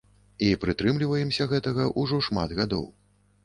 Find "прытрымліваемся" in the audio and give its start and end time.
0.63-1.49